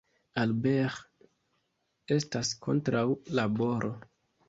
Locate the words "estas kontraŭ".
2.17-3.07